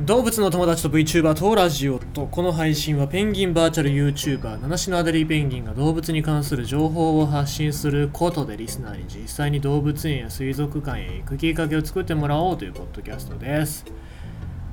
[0.00, 2.26] 動物の友達と VTuber とラジオと。
[2.26, 13.84] この配信はペンギンバーチャル YouTuber 七種のアデリーペンギンが動物に関する情報を発信することでリスナーに実際に動物園や水族館へ行くきっかけを作ってもらおうというポッドキャストです。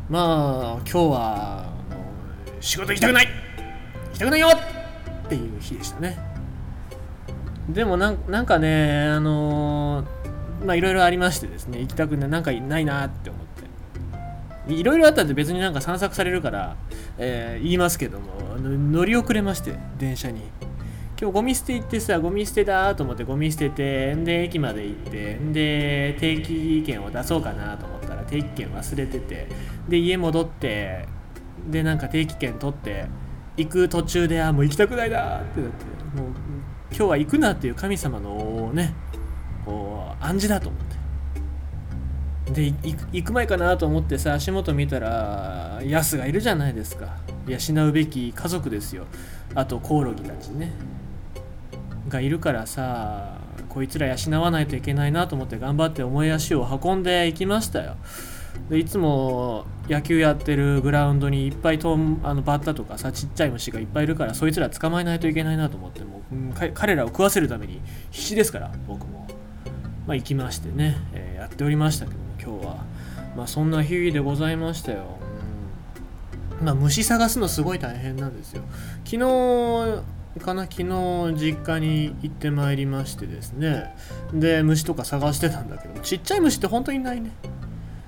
[0.10, 6.18] まあ今日はあの仕事行きたくない行きたくないよっていう日でしたね。
[7.68, 10.06] でもなんなんかねあの
[10.66, 13.47] まあいろいろありましてですね行きたくないなんかないなって思って
[14.68, 16.76] いろいろあったんで別になんか散策されるから、
[17.18, 20.42] えー、言いますけども乗り遅れまして電車に。
[21.20, 29.48] 今日ゴミ捨て行ってさゴミ捨てだと思ってゴミ捨ててんで駅まで行ってんで定期券を出そうかなと思ったら定期券忘れてて
[29.90, 31.08] で家戻って
[31.68, 33.08] でなんか定期券取って
[33.58, 35.86] 行く途中であもう行きたくないなってなって
[36.22, 36.32] もう
[36.92, 38.94] 今日は行くなっていう神様のね
[39.66, 40.87] こう暗示だと思って。
[42.54, 42.74] で
[43.12, 47.18] 行く前かなと思ってさ足元見たらヤスがいるじゃないですか。
[47.48, 49.06] 養うべき家族ですよ。
[49.56, 50.72] あとコオロギたちね。
[52.08, 57.96] がいるからさこいつら養わないといけないなと思って頑張って重い足を運んでいきましたよ。
[58.70, 69.28] でいつも野球やってるグラウンドにいっぱいとあのバッタとかさちっちゃい虫がいっぱいいるからそいつら捕まえないといけないなと思ってもう、うん、彼らを食わせるために必死ですから僕も。
[70.08, 70.96] まあ行きましてね、
[71.48, 72.86] やっておりましたけど今日は。
[73.36, 75.20] まあそんな日々でございましたよ、
[76.60, 78.64] うん、まあ虫探すのすごい大変なんですよ。
[79.06, 80.04] 昨日
[80.44, 80.64] かな？
[80.64, 83.96] 昨日実家に行ってまいりましてですね。
[84.34, 87.32] で虫とか探してたんだけどちっちゃい虫って本当にいないね。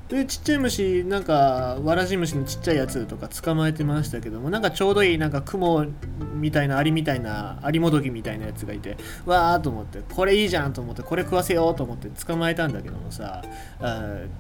[0.10, 5.86] でちっちゃい虫なんかわらじ虫のちっちゃいやつとか捕まえてましたけどもなんかちょうどいいなんか雲
[6.34, 13.44] みたいなアリみたいなアリもどきみたいなやつがいてわーと思ってこれいいじゃんと思ってこれ食わせようと思って捕まえたんだけどもさ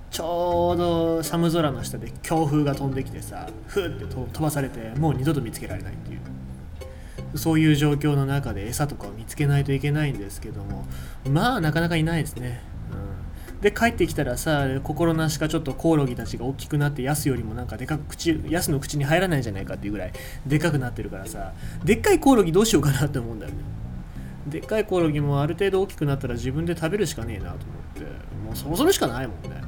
[0.09, 6.19] ちょうど寒空の下で強風が飛んできてさふって飛ばされてもう二度と見つけられないっていう。
[7.35, 10.87] そういう状況の中で餌とかを見つけないといけないんですけども
[11.29, 12.63] まあなかなかいないですね。
[13.61, 20.13] で帰ってきたらさ心なしかちょっとコオロギたちが大きくなってヤスよりもなんかでかく口ヤスの口に入らないじゃないかっていうぐらい
[20.47, 21.53] でかくなってるからさ
[21.83, 23.57] でっかいコオロギどうしようかなって思うんだよね。
[24.47, 27.59] でっかいコオロギもある程度大きくなったら自分で食べるしかねえなと思っ
[27.95, 28.01] て
[28.45, 29.61] もうそろそろしかないもんね。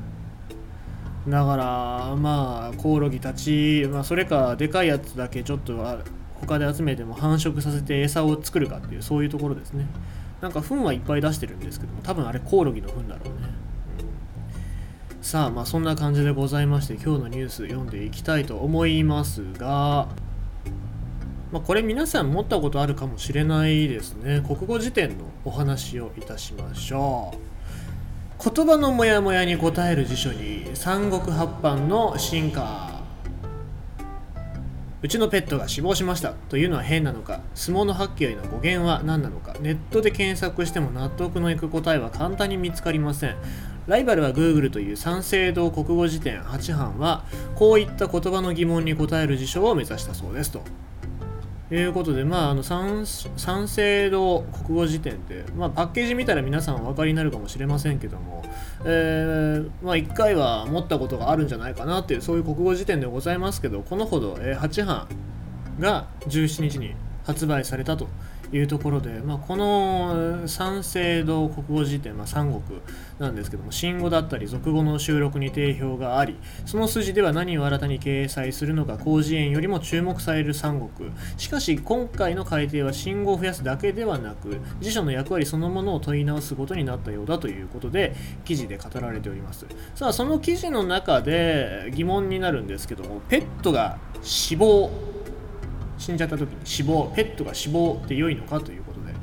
[1.28, 5.78] だからまあコオロギたち、まあ、それかでかいやつだけちょっと
[6.36, 9.86] 他で集めても繁殖させて餌を作るかっていうそういうところですね。
[10.40, 13.61] なんか糞はいっぱい出してるんですけども多分あれコオロギの糞だろうね。
[15.22, 20.10] さあまあそんな感じでございまして今日のニュース読んでいきたいと思いますが
[21.52, 24.42] まあ、これ皆さん持ったことあるかもしれないですね。
[24.48, 27.34] 国語辞典のお話をいたしましょ
[28.40, 28.52] う。
[28.52, 33.02] 言葉のモヤモヤに答える辞書に三国八版の進化。
[35.02, 37.42] うちのペットが死亡しましたというのは変なのか？
[37.54, 39.54] 相撲の八景の語源は何なのか？
[39.60, 43.36] ネットで検索しても納得のいく答えは簡単に見つかりません。
[43.88, 47.24] ライバルは Google という三省堂国語辞典8版は
[47.56, 50.62] こういった言葉の疑問に答える辞書を目指したそうですと。
[51.74, 58.44] いうことで、まあ、あの三三省堂国語辞典って、まあ、パッケージ見たら皆さんお分かりになるかもしれませんけども、
[58.84, 65.08] えー、まあ、1回は持ったことがあるんじゃないかなっていうそういう国語辞典でございますけどこのほど、えー、8版
[65.80, 66.94] が17日に
[67.24, 68.08] 発売されたと。
[68.52, 72.82] いうところで、まあ、この三省堂国語辞典、まあ、三国
[73.20, 81.12] なんですけども新語だったり俗語の収録に定評がありその筋では何を新たに掲載するのか広辞苑よりも注目される三国。
[81.38, 89.66] しかし今回の改定は新語を増やすだけではなく辞書の役割そのものを問い直すことになったようだということで記事で語られております。
[89.96, 94.92] さあその記事の中で疑問になるんですけどもペットが死亡
[96.02, 99.14] 死んじゃった時に死亡ペットが死亡って良いのかということで、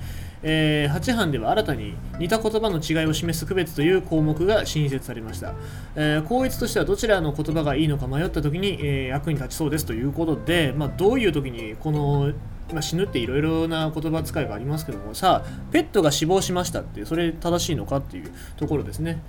[0.43, 5.55] えー、8班では新たに似た言葉の違いを示す区別という項目が新設されました、
[5.97, 12.33] えー、としてはどちらの言葉がいいのか迷った時に、えー、役に立ちそうですということで、まあ、どういう時にこの
[12.73, 19.23] まあ、死ぬっていろいろな言葉遣いがありますけどもさあペットが死亡しましたってそれ正しいのかっていうところですね、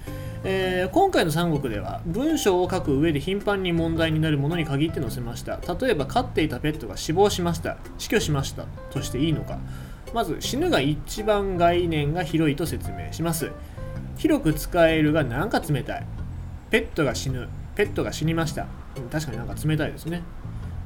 [0.43, 5.59] えー、今回の三国では文章を書く上で頻繁に問題になるものに限って載せました。
[5.75, 9.59] 例えば飼っていたペットが死亡しました死去しましたとしていいのか。
[10.13, 13.51] まず死ぬが一番概念が広いと説明します。
[14.17, 16.05] 広く使えるがなんか冷たい。
[16.69, 18.67] ペットが死ぬペットが死にました。
[19.11, 20.23] 確かになんか冷たいですね。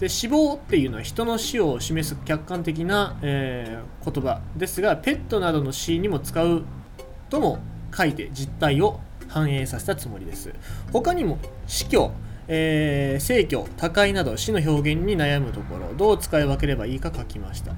[0.03, 6.63] で死亡っていうのは人の死を示す客観的な、えー、言葉ですがペットなどの死にも使う
[7.29, 7.59] とも
[7.95, 10.53] 書いて実態を反映させたつもりです。
[10.91, 12.11] 他にも死去、
[12.49, 17.73] えー、正虚高いなど死の表現に悩むところどう使い分ければいいか書きました。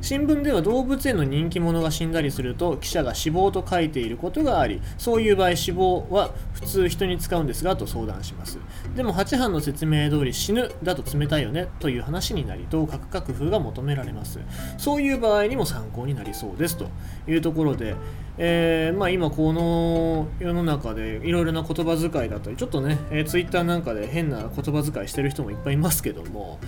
[0.00, 8.58] 新聞では動物園の人気者が死んだりすると記者が死亡と書いていることがありそういう場合死亡は普通人に使うんですがと相談します。
[8.94, 14.40] でも8班の説明通り死ぬだと冷たいよねという話になりどう書くか工夫が求められます。
[14.78, 16.76] そういう場合にも参考になりそうです。
[16.76, 16.88] と
[17.28, 17.94] いうところで
[18.38, 26.60] えー、まあ、今この世の中でいろいろな言葉遣いだったりちょっとね、えー、ツイッターなんかで変な言葉遣いしてる人もいっぱいいますけども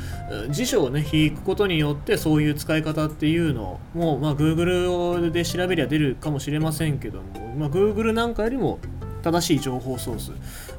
[0.50, 8.79] 辞書をね引くことによってそういう使い方っていうのも、まあ、Google で調べりゃ出るかもしれませんけども、まあ、Google なんかよりも
[9.23, 10.32] 正しい情報ソース、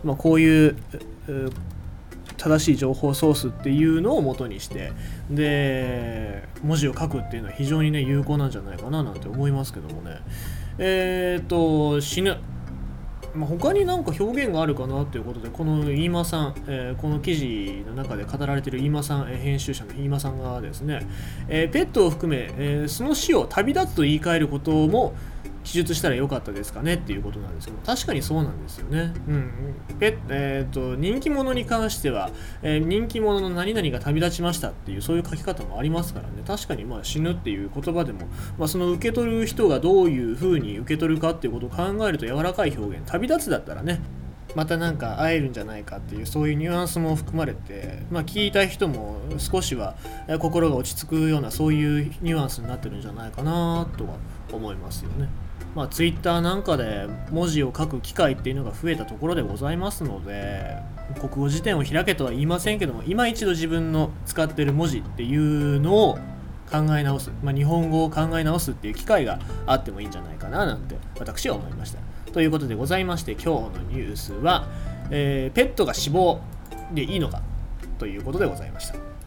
[0.03, 0.75] まあ、こういう
[2.37, 4.93] 正しい情報ソースっていうのを元にして
[5.29, 10.17] で文字を書くっていうのは非常にね有効なんじゃないかななんて思いますけどもね。
[10.79, 12.37] えっ、ー、と死ぬ。
[13.35, 21.07] まあ、他に何か表現があるかなということでこの飯間さん、えー、この記事の中で語られている飯間さん、えー、編集者の飯間さんがですね、
[21.47, 25.13] えー、ペットを含め、えその死を旅立つと言い換えることも
[25.63, 29.13] 記述したらよかったですかねっていうことなんですけど確かにそうなんですよね。
[29.27, 29.51] うん、
[29.99, 38.27] ペえーと、人気者に関しては、えー、人気者の何々が旅立ちましたっていうそういう書き方もありますからね確かにまあ死ぬっていう言葉でも、
[38.57, 44.01] まあ、その受け取る人がどういうふうに受け取るかっていうことを考えると柔らかい表現旅立つだったらね
[44.55, 49.95] またなんか会えるんじゃないかっていうそういうニュアンスも含まれて、まあ、聞いた人も少しは
[50.39, 54.15] 心が落ち着くようなそういうニュアンスになってるんじゃないかなとは
[54.51, 55.29] 思いますよね。
[55.75, 60.77] まあ、Twitter なんかで文字を書く機会っていうのが増えたところでございますので
[61.19, 66.17] 国語辞典を開けとは言いませんけども今一度自分の使ってる文字っていうのを
[66.69, 71.99] 考え直す、まあ、日本語を考え直すっていう機会があってもいいんじゃないかななんて私は思いました。
[72.31, 74.67] ということでございまして今日のニュースは、
[75.09, 76.41] えー、ペットが死亡
[76.93, 77.41] でいいのか
[77.97, 79.18] ということでございました。